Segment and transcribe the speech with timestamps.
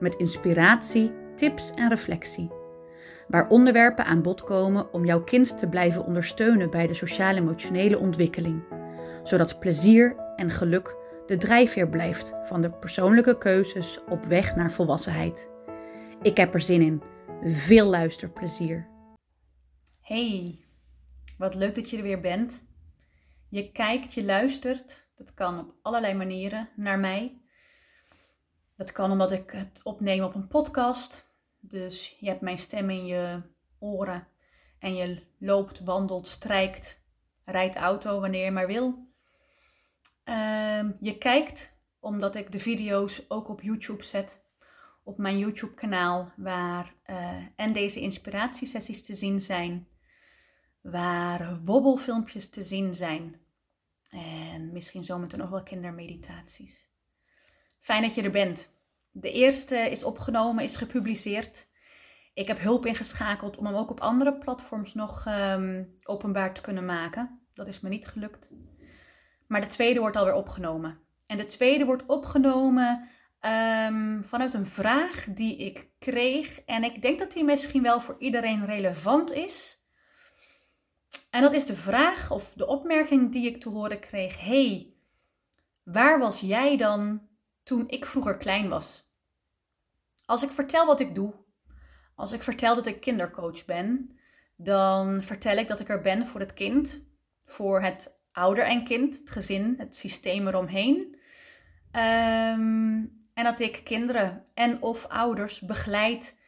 [0.00, 2.50] met inspiratie, tips en reflectie.
[3.28, 8.62] Waar onderwerpen aan bod komen om jouw kind te blijven ondersteunen bij de sociaal-emotionele ontwikkeling,
[9.22, 15.50] zodat plezier en geluk de drijfveer blijft van de persoonlijke keuzes op weg naar volwassenheid.
[16.22, 17.02] Ik heb er zin in.
[17.42, 18.88] Veel luisterplezier.
[20.00, 20.58] Hey,
[21.38, 22.66] wat leuk dat je er weer bent.
[23.48, 25.08] Je kijkt, je luistert.
[25.16, 27.40] Dat kan op allerlei manieren naar mij.
[28.78, 31.26] Dat kan omdat ik het opneem op een podcast.
[31.60, 33.42] Dus je hebt mijn stem in je
[33.78, 34.26] oren.
[34.78, 37.00] En je loopt, wandelt, strijkt,
[37.44, 39.06] rijdt auto wanneer je maar wil.
[40.24, 44.42] Ehm, je kijkt omdat ik de video's ook op YouTube zet.
[45.04, 46.32] Op mijn YouTube kanaal.
[46.36, 49.88] Waar uh, en deze inspiratiesessies te zien zijn.
[50.80, 53.40] Waar wobbelfilmpjes te zien zijn.
[54.10, 56.87] En misschien zometeen nog wel kindermeditaties.
[57.78, 58.72] Fijn dat je er bent.
[59.10, 61.66] De eerste is opgenomen, is gepubliceerd.
[62.34, 66.84] Ik heb hulp ingeschakeld om hem ook op andere platforms nog um, openbaar te kunnen
[66.84, 67.40] maken.
[67.54, 68.50] Dat is me niet gelukt.
[69.46, 70.98] Maar de tweede wordt alweer opgenomen.
[71.26, 73.08] En de tweede wordt opgenomen
[73.40, 76.64] um, vanuit een vraag die ik kreeg.
[76.64, 79.82] En ik denk dat die misschien wel voor iedereen relevant is.
[81.30, 84.40] En dat is de vraag of de opmerking die ik te horen kreeg.
[84.40, 84.94] hey,
[85.82, 87.27] waar was jij dan
[87.68, 89.10] toen ik vroeger klein was.
[90.24, 91.34] Als ik vertel wat ik doe,
[92.14, 94.18] als ik vertel dat ik kindercoach ben,
[94.56, 97.02] dan vertel ik dat ik er ben voor het kind,
[97.44, 100.96] voor het ouder en kind, het gezin, het systeem eromheen.
[101.92, 106.38] Um, en dat ik kinderen en of ouders begeleid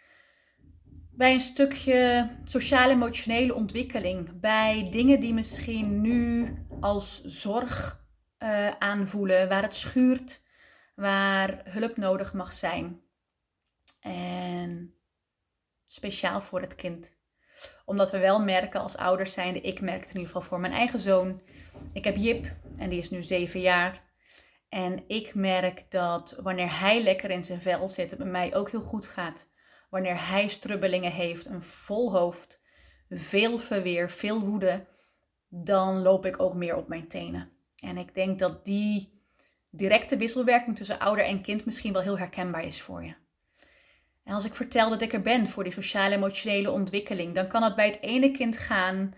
[1.11, 4.41] bij een stukje sociaal-emotionele ontwikkeling.
[4.41, 8.05] Bij dingen die misschien nu als zorg
[8.39, 10.49] uh, aanvoelen, waar het schuurt,
[11.01, 13.01] waar hulp nodig mag zijn.
[14.01, 14.95] En
[15.87, 17.19] speciaal voor het kind.
[17.85, 20.73] Omdat we wel merken als ouders zijnde, ik merk het in ieder geval voor mijn
[20.73, 21.43] eigen zoon.
[21.93, 24.03] Ik heb Jip en die is nu zeven jaar.
[24.69, 28.71] En ik merk dat wanneer hij lekker in zijn vel zit, het bij mij ook
[28.71, 29.49] heel goed gaat.
[29.91, 32.61] Wanneer hij strubbelingen heeft, een vol hoofd,
[33.09, 34.87] veel verweer, veel woede,
[35.49, 37.53] dan loop ik ook meer op mijn tenen.
[37.77, 39.20] En ik denk dat die
[39.71, 43.15] directe wisselwerking tussen ouder en kind misschien wel heel herkenbaar is voor je.
[44.25, 47.63] En als ik vertel dat ik er ben voor die sociale emotionele ontwikkeling, dan kan
[47.63, 49.15] het bij het ene kind gaan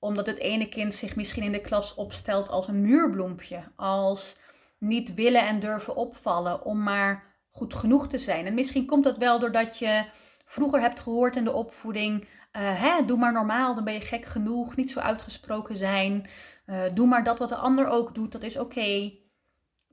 [0.00, 4.38] omdat het ene kind zich misschien in de klas opstelt als een muurbloempje, als
[4.78, 8.46] niet willen en durven opvallen om maar goed genoeg te zijn.
[8.46, 10.04] En misschien komt dat wel doordat je
[10.44, 14.24] vroeger hebt gehoord in de opvoeding: uh, hè, doe maar normaal, dan ben je gek
[14.24, 16.28] genoeg, niet zo uitgesproken zijn.
[16.66, 19.12] Uh, doe maar dat wat de ander ook doet, dat is oké.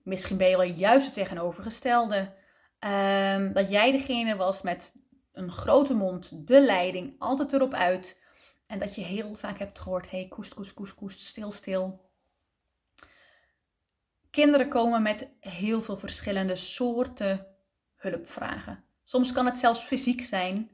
[0.08, 2.34] Misschien ben je wel juist het tegenovergestelde.
[2.80, 4.94] Um, dat jij degene was met
[5.32, 8.20] een grote mond, de leiding, altijd erop uit.
[8.68, 12.10] En dat je heel vaak hebt gehoord: hey, koest, koest, koest, koest, stil, stil.
[14.32, 17.48] Kinderen komen met heel veel verschillende soorten
[17.96, 18.84] hulpvragen.
[19.04, 20.72] Soms kan het zelfs fysiek zijn.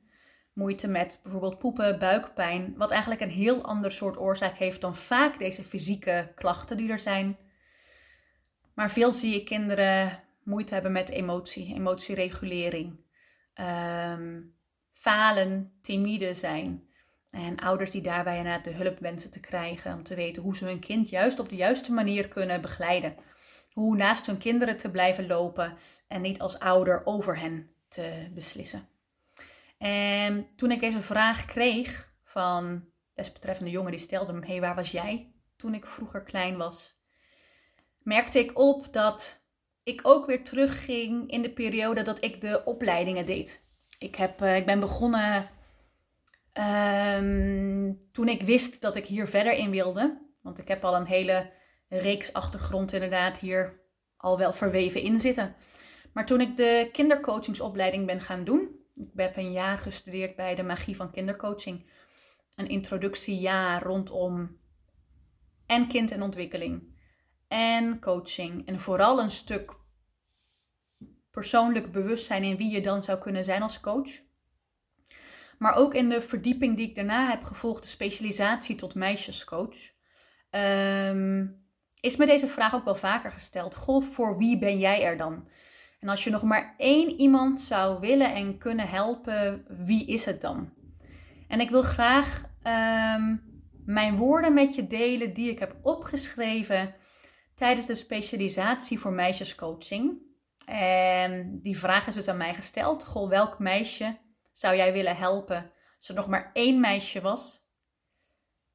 [0.53, 5.39] Moeite met bijvoorbeeld poepen, buikpijn, wat eigenlijk een heel ander soort oorzaak heeft dan vaak
[5.39, 7.37] deze fysieke klachten die er zijn.
[8.73, 12.99] Maar veel zie je kinderen moeite hebben met emotie, emotieregulering.
[13.55, 14.55] Um,
[14.91, 16.87] falen, timide zijn.
[17.29, 20.65] En ouders die daarbij inderdaad de hulp wensen te krijgen om te weten hoe ze
[20.65, 23.15] hun kind juist op de juiste manier kunnen begeleiden.
[23.71, 28.87] Hoe naast hun kinderen te blijven lopen en niet als ouder over hen te beslissen.
[29.77, 34.91] En toen ik deze vraag kreeg van desbetreffende jongen, die stelde me: Hey, waar was
[34.91, 37.02] jij toen ik vroeger klein was?
[38.03, 39.43] Merkte ik op dat
[39.83, 43.63] ik ook weer terugging in de periode dat ik de opleidingen deed.
[43.97, 45.49] Ik, heb, uh, ik ben begonnen
[46.53, 50.21] um, toen ik wist dat ik hier verder in wilde.
[50.41, 51.51] Want ik heb al een hele
[51.89, 53.81] reeks achtergrond inderdaad hier
[54.17, 55.55] al wel verweven in zitten.
[56.13, 58.81] Maar toen ik de kindercoachingsopleiding ben gaan doen.
[58.93, 61.91] Ik heb een jaar gestudeerd bij de magie van kindercoaching.
[62.55, 64.57] Een introductiejaar rondom
[65.65, 66.92] en kind en ontwikkeling
[67.53, 68.67] en coaching.
[68.67, 69.75] En vooral een stuk
[71.31, 74.09] persoonlijk bewustzijn in wie je dan zou kunnen zijn als coach.
[75.57, 79.75] Maar ook in de verdieping die ik daarna heb gevolgd, de specialisatie tot meisjescoach,
[80.49, 81.47] ehm,
[81.99, 83.75] is me deze vraag ook wel vaker gesteld.
[83.75, 85.47] Goh, voor wie ben jij er dan?
[85.99, 90.41] En als je nog maar één iemand zou willen en kunnen helpen, wie is het
[90.41, 90.73] dan?
[91.47, 93.35] En ik wil graag ehm,
[93.85, 96.95] mijn woorden met je delen die ik heb opgeschreven
[97.55, 100.21] tijdens de specialisatie voor meisjescoaching.
[100.65, 103.05] En die vraag is dus aan mij gesteld.
[103.05, 104.17] Goh, welk meisje
[104.51, 107.61] zou jij willen helpen als er nog maar één meisje was?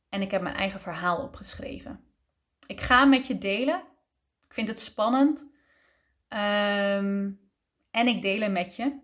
[0.08, 2.04] En ik heb mijn eigen verhaal opgeschreven.
[2.66, 3.82] Ik ga met je delen.
[4.46, 5.46] Ik vind het spannend.
[6.28, 7.30] Ehm,
[7.90, 8.98] en ik deel het met je.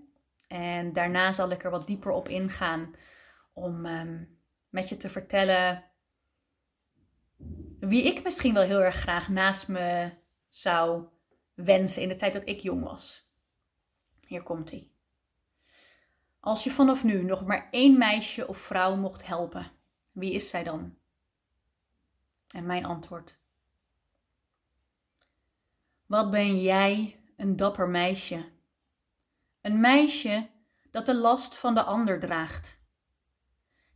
[0.48, 2.94] En daarna zal ik er wat dieper op ingaan
[3.52, 4.24] om ehm,
[4.68, 5.84] met je te vertellen
[7.86, 10.12] wie ik misschien wel heel erg graag naast me
[10.48, 11.04] zou
[11.54, 13.28] wensen in de tijd dat ik jong was.
[14.26, 14.90] Hier komt hij.
[16.40, 19.72] Als je vanaf nu nog maar één meisje of vrouw mocht helpen,
[20.12, 20.96] wie is zij dan?
[22.48, 23.38] En mijn antwoord.
[26.06, 28.52] Wat ben jij een dapper meisje?
[29.60, 30.50] Een meisje
[30.90, 32.82] dat de last van de ander draagt.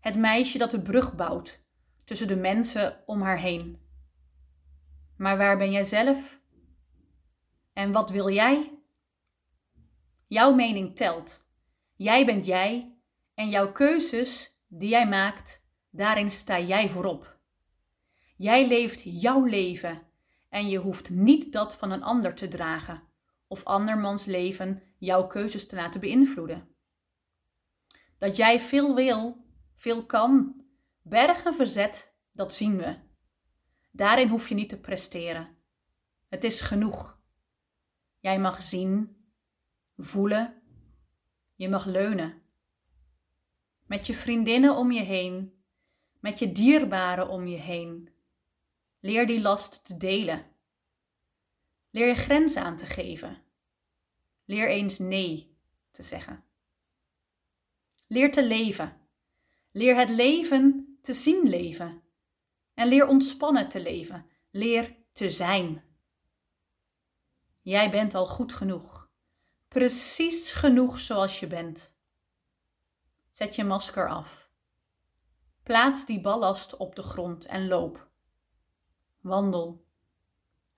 [0.01, 1.67] Het meisje dat de brug bouwt
[2.09, 3.79] tussen de mensen om haar heen.
[5.17, 6.41] Maar waar ben jij zelf?
[7.73, 8.79] En wat wil jij?
[10.27, 11.47] Jouw mening telt.
[11.95, 12.97] Jij bent jij
[13.35, 17.39] en jouw keuzes die jij maakt, daarin sta jij voorop.
[18.37, 20.03] Jij leeft jouw leven
[20.49, 23.03] en je hoeft niet dat van een ander te dragen
[23.47, 26.69] of andermans leven jouw keuzes te laten beïnvloeden.
[28.19, 29.45] Dat jij veel wil,
[29.75, 30.58] veel kan,
[31.09, 32.97] bergen verzet, dat zien we.
[33.91, 35.57] Daarin hoef je niet te presteren.
[36.29, 37.21] Het is genoeg.
[38.21, 39.17] Jij mag zien,
[39.97, 40.63] voelen,
[41.55, 42.43] je mag leunen.
[43.87, 45.63] Met je vriendinnen om je heen,
[46.21, 48.11] met je dierbaren om je heen.
[49.01, 50.47] Leer die last te delen.
[51.91, 53.43] Leer je grenzen aan te geven.
[54.45, 55.57] Leer eens nee
[55.91, 56.45] te zeggen.
[58.07, 58.97] Leer te leven.
[59.73, 62.03] Leer het leven te zien leven.
[62.75, 64.27] En leer ontspannen te leven.
[64.51, 65.85] Leer te zijn.
[67.61, 69.11] Jij bent al goed genoeg.
[69.69, 71.95] Precies genoeg zoals je bent.
[73.31, 74.51] Zet je masker af.
[75.63, 78.09] Plaats die ballast op de grond en loop.
[79.21, 79.87] Wandel.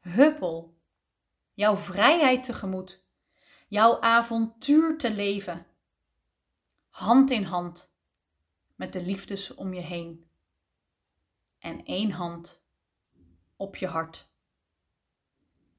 [0.00, 0.78] Huppel.
[1.54, 3.04] Jouw vrijheid tegemoet.
[3.68, 5.66] Jouw avontuur te leven.
[6.88, 7.90] Hand in hand
[8.80, 10.30] met de liefdes om je heen
[11.58, 12.62] en één hand
[13.56, 14.28] op je hart.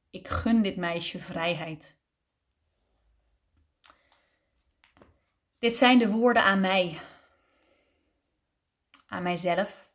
[0.10, 1.98] Ik gun dit meisje vrijheid.
[5.60, 7.02] Dit zijn de woorden aan mij,
[9.08, 9.92] aan mijzelf.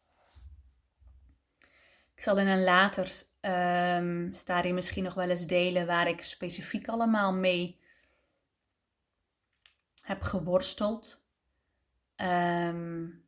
[2.15, 7.33] Ik zal in een later um, misschien nog wel eens delen waar ik specifiek allemaal
[7.33, 7.81] mee
[10.03, 11.25] heb geworsteld.
[12.17, 13.25] Um,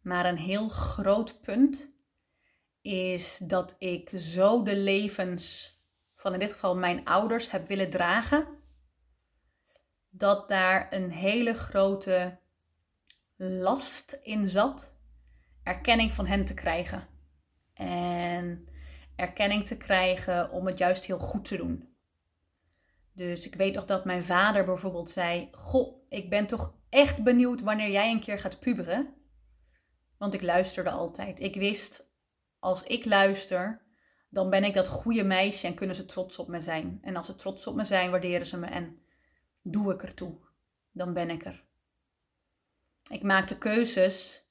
[0.00, 1.94] maar een heel groot punt
[2.80, 5.74] is dat ik zo de levens
[6.14, 8.46] van in dit geval mijn ouders heb willen dragen.
[10.10, 12.38] Dat daar een hele grote
[13.36, 14.94] last in zat.
[15.62, 17.06] Erkenning van hen te krijgen.
[17.74, 18.68] En
[19.16, 21.94] erkenning te krijgen om het juist heel goed te doen.
[23.12, 27.60] Dus ik weet nog dat mijn vader bijvoorbeeld zei: Goh, ik ben toch echt benieuwd
[27.60, 29.14] wanneer jij een keer gaat puberen.
[30.18, 31.40] Want ik luisterde altijd.
[31.40, 32.10] Ik wist,
[32.58, 33.82] als ik luister,
[34.28, 36.98] dan ben ik dat goede meisje en kunnen ze trots op me zijn.
[37.02, 39.02] En als ze trots op me zijn, waarderen ze me en
[39.62, 40.38] doe ik ertoe.
[40.92, 41.64] Dan ben ik er.
[43.10, 44.48] Ik maakte keuzes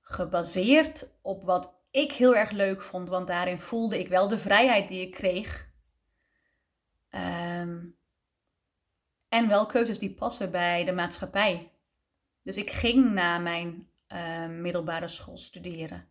[0.00, 4.88] gebaseerd op wat ik heel erg leuk vond, want daarin voelde ik wel de vrijheid
[4.88, 5.68] die ik kreeg.
[7.10, 7.98] Um,
[9.30, 11.72] en wel keuzes die passen bij de maatschappij.
[12.42, 16.08] Dus ik ging na mijn uh, middelbare school studeren.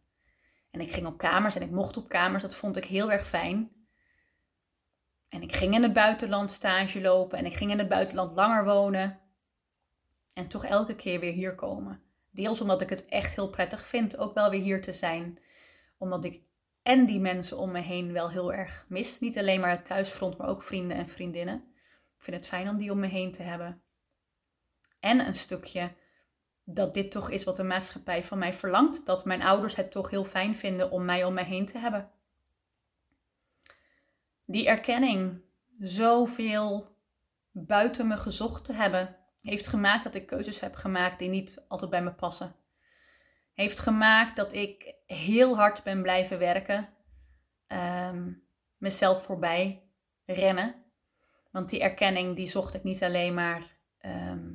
[0.71, 2.43] En ik ging op kamers en ik mocht op kamers.
[2.43, 3.71] Dat vond ik heel erg fijn.
[5.29, 8.65] En ik ging in het buitenland stage lopen en ik ging in het buitenland langer
[8.65, 9.19] wonen.
[10.33, 12.01] En toch elke keer weer hier komen.
[12.31, 15.39] Deels omdat ik het echt heel prettig vind ook wel weer hier te zijn.
[15.97, 16.41] Omdat ik
[16.83, 19.19] en die mensen om me heen wel heel erg mis.
[19.19, 21.68] Niet alleen maar het thuisfront, maar ook vrienden en vriendinnen.
[22.19, 23.81] Ik vind het fijn om die om me heen te hebben.
[24.99, 25.91] En een stukje
[26.63, 29.05] dat dit toch is wat de maatschappij van mij verlangt.
[29.05, 32.11] Dat mijn ouders het toch heel fijn vinden om mij om mij heen te hebben.
[34.45, 35.41] die erkenning
[35.79, 36.87] zoveel
[37.51, 41.89] buiten me gezocht te hebben, heeft gemaakt dat ik keuzes heb gemaakt die niet altijd
[41.89, 42.55] bij me passen.
[43.53, 46.89] Heeft gemaakt dat ik heel hard ben blijven werken,
[47.67, 48.31] ehm,
[48.77, 49.89] mezelf voorbij
[50.25, 50.88] rennen.
[51.51, 54.49] Want die erkenning die zocht ik niet alleen maar ehm,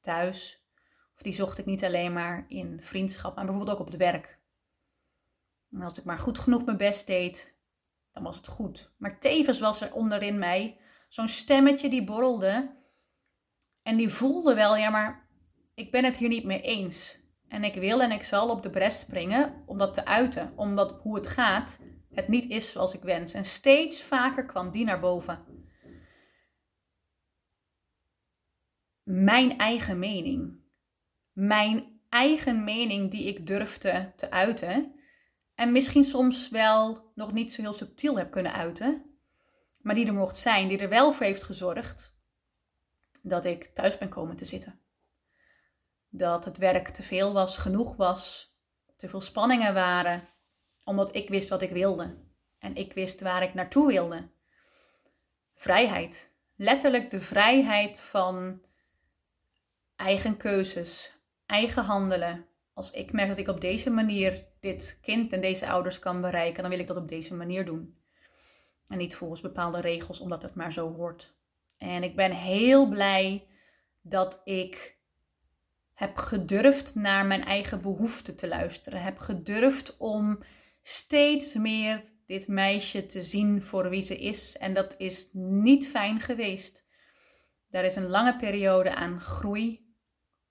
[0.00, 0.64] thuis,
[1.14, 4.38] of die zocht ik niet alleen maar in vriendschap, maar bijvoorbeeld ook op het werk.
[5.70, 7.54] En als ik maar goed genoeg mijn best deed,
[8.12, 8.92] dan was het goed.
[8.96, 10.78] Maar tevens was er onderin mij
[11.08, 12.74] zo'n stemmetje die borrelde.
[13.82, 15.28] En die voelde wel, ja, maar
[15.74, 17.18] ik ben het hier niet mee eens.
[17.48, 20.52] En ik wil en ik zal op de bres springen om dat te uiten.
[20.56, 21.80] Omdat hoe het gaat,
[22.10, 23.32] het niet is zoals ik wens.
[23.32, 25.55] En steeds vaker kwam die naar boven.
[29.06, 30.60] Mijn eigen mening.
[31.32, 35.00] Mijn eigen mening die ik durfde te uiten.
[35.54, 39.18] En misschien soms wel nog niet zo heel subtiel heb kunnen uiten.
[39.78, 42.18] Maar die er mocht zijn, die er wel voor heeft gezorgd
[43.22, 44.80] dat ik thuis ben komen te zitten.
[46.08, 48.54] Dat het werk te veel was, genoeg was,
[48.96, 50.28] te veel spanningen waren,
[50.84, 52.16] omdat ik wist wat ik wilde.
[52.58, 54.30] En ik wist waar ik naartoe wilde.
[55.54, 56.30] Vrijheid.
[56.56, 58.64] Letterlijk de vrijheid van
[59.96, 61.12] eigen keuzes,
[61.46, 62.46] eigen handelen.
[62.72, 66.62] Als ik merk dat ik op deze manier dit kind en deze ouders kan bereiken,
[66.62, 67.98] dan wil ik dat op deze manier doen.
[68.88, 71.34] En niet volgens bepaalde regels, omdat het maar zo hoort.
[71.78, 73.46] En ik ben heel blij
[74.02, 74.98] dat ik
[75.94, 79.02] heb gedurfd naar mijn eigen behoeften te luisteren.
[79.02, 80.42] Heb gedurfd om
[80.82, 84.56] steeds meer dit meisje te zien voor wie ze is.
[84.56, 86.86] En dat is niet fijn geweest.
[87.70, 89.85] Daar is een lange periode aan groei.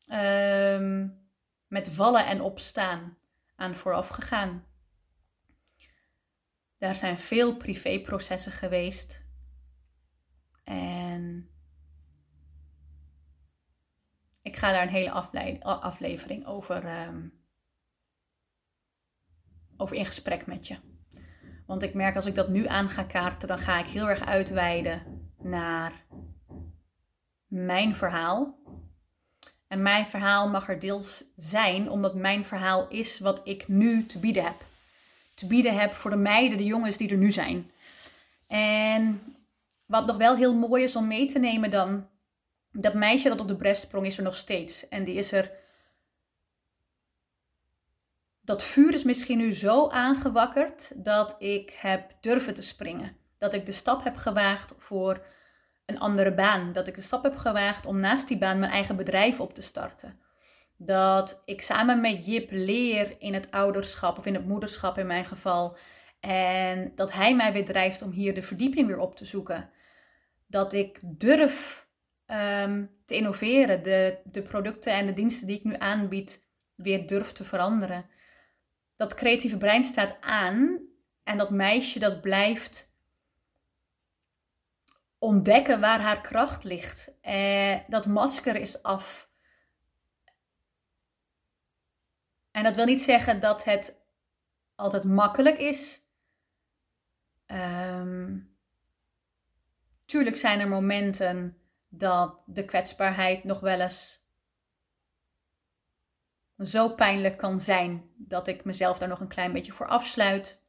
[0.05, 1.07] Ehm,
[1.67, 3.17] met vallen en opstaan
[3.55, 4.65] aan vooraf gegaan.
[6.77, 9.23] Daar zijn veel privéprocessen geweest.
[10.63, 11.49] En
[14.41, 15.11] ik ga daar een hele
[15.61, 17.43] aflevering over, um,
[19.77, 20.77] over in gesprek met je.
[21.65, 24.25] Want ik merk als ik dat nu aan ga kaarten, dan ga ik heel erg
[24.25, 26.05] uitweiden naar
[27.47, 28.59] mijn verhaal.
[29.67, 34.19] En mijn verhaal mag er deels zijn, omdat mijn verhaal is wat ik nu te
[34.19, 34.65] bieden heb.
[35.33, 37.71] Te bieden heb voor de meiden, de jongens die er nu zijn.
[38.47, 39.21] En
[39.85, 42.09] wat nog wel heel mooi is om mee te nemen dan,
[42.71, 44.89] dat meisje dat op de bres sprong is er nog steeds.
[44.89, 45.51] En die is er,
[48.41, 53.17] dat vuur is misschien nu zo aangewakkerd dat ik heb durven te springen.
[53.37, 55.25] Dat ik de stap heb gewaagd voor
[55.85, 56.73] een andere baan.
[56.73, 59.61] Dat ik de stap heb gewaagd om naast die baan mijn eigen bedrijf op te
[59.61, 60.19] starten.
[60.77, 65.25] Dat ik samen met Jip leer in het ouderschap of in het moederschap in mijn
[65.25, 65.77] geval.
[66.19, 69.69] En dat hij mij weer drijft om hier de verdieping weer op te zoeken.
[70.47, 71.87] Dat ik durf
[72.27, 77.31] um, te innoveren, de, de producten en de diensten die ik nu aanbied weer durf
[77.31, 78.05] te veranderen.
[78.95, 80.79] Dat creatieve brein staat aan
[81.23, 82.93] en dat meisje dat blijft
[85.25, 87.17] ontdekken waar haar kracht ligt.
[87.21, 89.29] Eh, dat masker is af.
[92.51, 94.01] En dat wil niet zeggen dat het
[94.75, 96.03] altijd makkelijk is.
[97.45, 98.57] Um,
[100.05, 104.23] tuurlijk zijn er momenten dat de kwetsbaarheid nog wel eens
[106.57, 110.64] zo pijnlijk kan zijn dat ik mezelf daar nog een klein beetje voor afsluit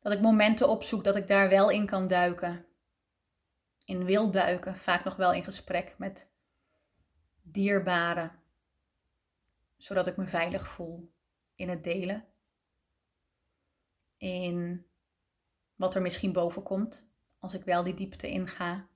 [0.00, 2.66] dat ik momenten opzoek dat ik daar wel in kan duiken.
[3.84, 6.30] In wil duiken, vaak nog wel in gesprek met
[7.42, 8.32] dierbaren,
[9.76, 11.12] zodat ik me veilig voel
[11.54, 12.24] in het delen.
[14.16, 14.86] In
[15.74, 18.88] wat er misschien boven komt als ik wel die diepte inga.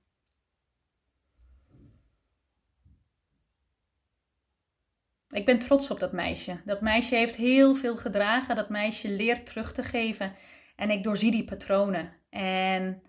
[5.29, 6.61] Ik ben trots op dat meisje.
[6.65, 8.55] Dat meisje heeft heel veel gedragen.
[8.55, 10.35] Dat meisje leert terug te geven.
[10.75, 12.13] En ik doorzie die patronen.
[12.29, 13.03] En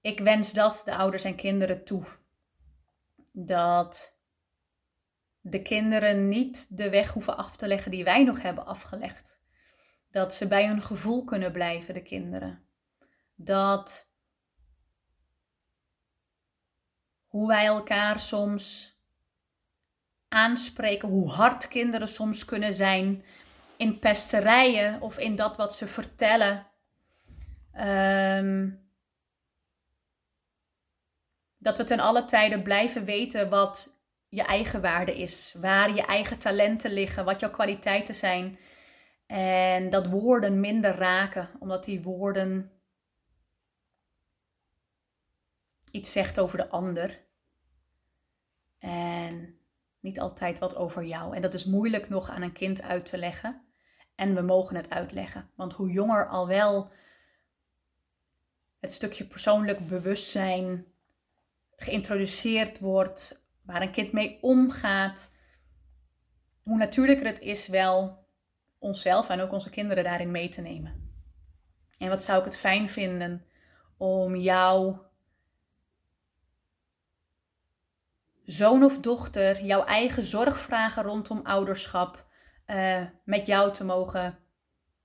[0.00, 2.04] ik wens dat de ouders en kinderen toe.
[3.32, 4.18] Dat
[5.40, 9.38] de kinderen niet de weg hoeven af te leggen die wij nog hebben afgelegd.
[10.10, 12.66] Dat ze bij hun gevoel kunnen blijven, de kinderen.
[13.34, 14.10] Dat
[17.26, 18.96] hoe wij elkaar soms
[20.28, 23.24] aanspreken, hoe hard kinderen soms kunnen zijn,
[23.76, 26.66] in pesterijen of in dat wat ze vertellen.
[27.78, 28.84] Um,
[31.58, 33.96] dat we ten alle tijden blijven weten wat
[34.28, 38.58] je eigen waarde is, waar je eigen talenten liggen, wat jouw kwaliteiten zijn.
[39.26, 42.70] En dat woorden minder raken, omdat die woorden
[45.90, 47.24] iets zegt over de ander.
[48.78, 49.58] En
[50.00, 51.36] niet altijd wat over jou.
[51.36, 53.65] En dat is moeilijk nog aan een kind uit te leggen.
[54.16, 55.50] En we mogen het uitleggen.
[55.54, 56.90] Want hoe jonger al wel
[58.80, 60.86] het stukje persoonlijk bewustzijn
[61.76, 65.32] geïntroduceerd wordt, waar een kind mee omgaat,
[66.62, 68.26] hoe natuurlijker het is wel
[68.78, 71.14] onszelf en ook onze kinderen daarin mee te nemen.
[71.98, 73.44] En wat zou ik het fijn vinden
[73.96, 74.96] om jou
[78.42, 82.25] zoon of dochter jouw eigen zorgvragen rondom ouderschap
[82.66, 84.38] uh, met jou te mogen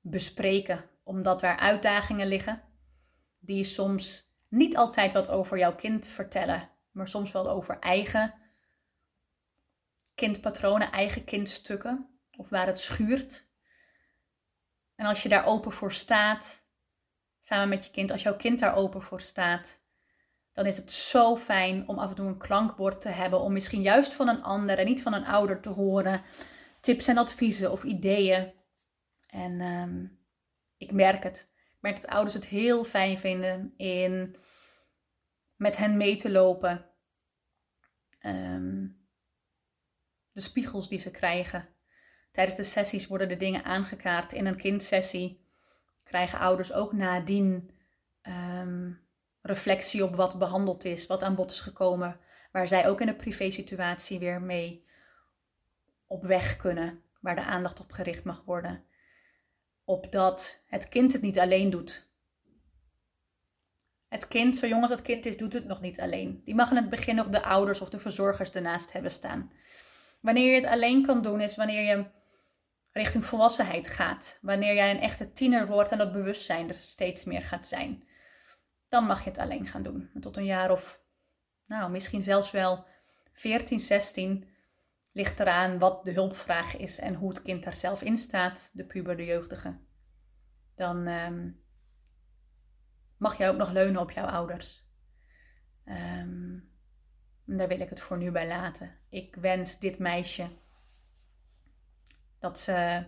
[0.02, 0.90] bespreken.
[1.04, 2.62] Omdat er uitdagingen liggen
[3.42, 8.34] die soms niet altijd wat over jouw kind vertellen, maar soms wel over eigen
[10.16, 13.46] kindpatronen, eigen kindstukken of waar het schuurt.
[14.96, 16.64] En als je daar open voor staat,
[17.40, 19.80] samen met je kind, als jouw kind daar open voor staat,
[20.54, 23.42] dan is het zo fijn om af en toe een klankbord te hebben.
[23.42, 26.22] Om misschien juist van een ander en niet van een ouder te horen.
[26.82, 28.54] Tips en adviezen of ideeën.
[29.28, 30.06] En ehm,
[30.78, 31.50] ik merk het.
[31.56, 34.36] Ik merk dat ouders het heel fijn vinden in
[35.56, 36.86] met hen mee te lopen.
[38.20, 38.88] Ehm,
[40.32, 41.70] de spiegels die ze krijgen.
[42.32, 44.34] Tijdens de sessies worden de dingen aangekaart.
[44.34, 45.46] In een kindsessie
[46.04, 47.72] krijgen ouders ook nadien
[48.24, 49.08] um,
[49.42, 52.20] reflectie op wat behandeld is, wat aan bod is gekomen,
[52.52, 54.90] waar zij ook in een privé-situatie weer mee
[56.12, 58.84] op weg kunnen, waar de aandacht op gericht mag worden.
[59.84, 62.10] Op dat het kind het niet alleen doet.
[64.08, 66.42] Het kind, zo jong als het kind is, doet het nog niet alleen.
[66.46, 69.52] Die mag in het begin nog de ouders of de verzorgers ernaast hebben staan.
[70.22, 72.06] Wanneer je het alleen kan doen, is wanneer je
[72.92, 74.38] richting volwassenheid gaat.
[74.42, 78.10] Wanneer jij een echte tiener wordt en dat bewustzijn er steeds meer gaat zijn
[78.92, 80.10] dan mag je het alleen gaan doen.
[80.20, 81.02] Tot een jaar of,
[81.66, 82.86] nou, misschien zelfs wel
[83.34, 84.51] 14, 16
[85.12, 88.86] ligt eraan wat de hulpvraag is en hoe het kind daar zelf in staat, de
[88.86, 89.78] puber, de jeugdige.
[90.76, 91.64] Dan um,
[93.18, 94.90] mag jij ook nog leunen op jouw ouders.
[95.86, 96.70] Um,
[97.46, 98.98] daar wil ik het voor nu bij laten.
[99.10, 100.50] Ik wens dit meisje
[102.40, 103.06] dat ze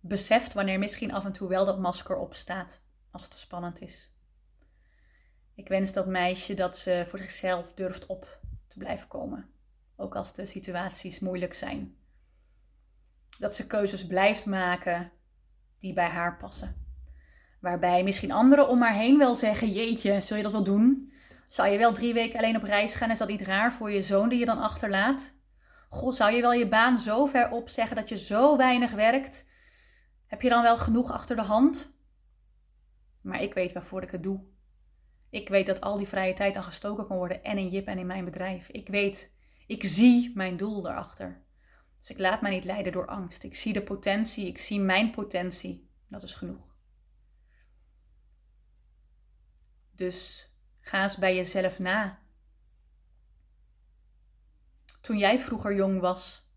[0.00, 4.10] beseft wanneer misschien af en toe wel dat masker opstaat als het te spannend is.
[5.54, 8.40] Ik wens dat meisje dat ze voor zichzelf durft op
[8.72, 9.50] te blijven komen,
[9.96, 11.96] ook als de situaties moeilijk zijn.
[13.38, 15.12] Dat ze keuzes blijft maken
[15.78, 16.76] die bij haar passen.
[17.60, 21.12] Waarbij misschien anderen om haar heen wel zeggen: Jeetje, zul je dat wel doen?
[21.46, 23.10] Zou je wel drie weken alleen op reis gaan?
[23.10, 25.32] Is dat niet raar voor je zoon die je dan achterlaat?
[25.88, 29.46] Goh, zou je wel je baan zo ver opzeggen dat je zo weinig werkt?
[30.26, 31.94] Heb je dan wel genoeg achter de hand?
[33.20, 34.40] Maar ik weet waarvoor ik het doe.
[35.32, 37.98] Ik weet dat al die vrije tijd aan gestoken kan worden en in Jip en
[37.98, 38.68] in mijn bedrijf.
[38.68, 39.32] Ik weet,
[39.66, 41.42] ik zie mijn doel daarachter.
[41.98, 43.42] Dus ik laat mij niet leiden door angst.
[43.42, 45.90] Ik zie de potentie, ik zie mijn potentie.
[46.08, 46.76] Dat is genoeg.
[49.90, 50.48] Dus
[50.80, 52.18] ga eens bij jezelf na.
[55.00, 56.48] Toen jij vroeger jong was,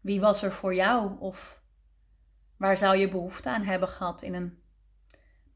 [0.00, 1.18] wie was er voor jou?
[1.18, 1.56] Of
[2.56, 4.62] Waar zou je behoefte aan hebben gehad in een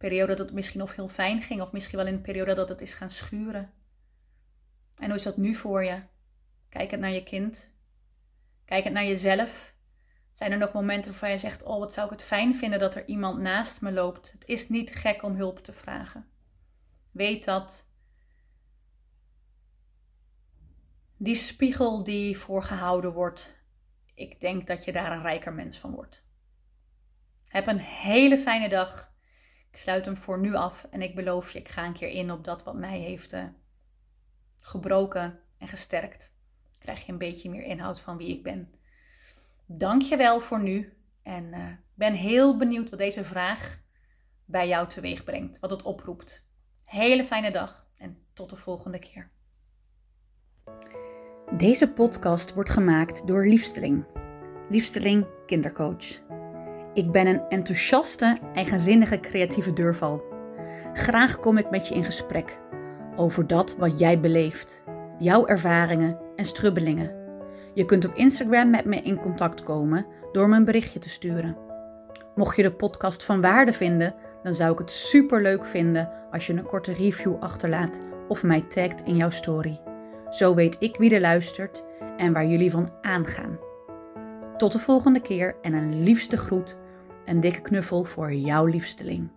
[0.00, 2.68] periode dat het misschien of heel fijn ging, of misschien wel in een periode dat
[2.68, 3.72] het is gaan schuren?
[4.96, 6.02] En hoe is dat nu voor je?
[6.68, 7.70] Kijk het naar je kind.
[8.64, 9.74] Kijk het naar jezelf.
[10.32, 12.94] Zijn er nog momenten waarvan je zegt: Oh, wat zou ik het fijn vinden dat
[12.94, 14.32] er iemand naast me loopt?
[14.32, 16.26] Het is niet gek om hulp te vragen.
[17.10, 17.88] Weet dat.
[21.16, 23.64] Die spiegel die voorgehouden wordt,
[24.14, 26.22] ik denk dat je daar een rijker mens van wordt.
[27.48, 29.12] Heb een hele fijne dag.
[29.70, 32.30] Ik sluit hem voor nu af en ik beloof je, ik ga een keer in
[32.30, 33.44] op dat wat mij heeft uh,
[34.58, 36.32] gebroken en gesterkt.
[36.78, 38.74] Krijg je een beetje meer inhoud van wie ik ben.
[39.66, 43.80] Dank je wel voor nu en uh, ben heel benieuwd wat deze vraag
[44.44, 46.42] bij jou teweeg brengt, wat het oproept.
[46.84, 49.30] Hele fijne dag en tot de volgende keer.
[51.56, 54.04] Deze podcast wordt gemaakt door Liefsteling.
[54.68, 56.39] Liefsteling Kindercoach.
[56.94, 60.22] Ik ben een enthousiaste, eigenzinnige creatieve deurval.
[60.92, 62.58] Graag kom ik met je in gesprek
[63.16, 64.82] over dat wat jij beleeft,
[65.18, 67.14] jouw ervaringen en strubbelingen.
[67.74, 71.56] Je kunt op Instagram met me in contact komen door me een berichtje te sturen.
[72.34, 76.46] Mocht je de podcast van waarde vinden, dan zou ik het super leuk vinden als
[76.46, 79.80] je een korte review achterlaat of mij tagt in jouw story.
[80.30, 81.84] Zo weet ik wie er luistert
[82.16, 83.58] en waar jullie van aangaan.
[84.56, 86.76] Tot de volgende keer en een liefste groet,
[87.30, 89.28] een dikke knuffel voor jouw liefsteling.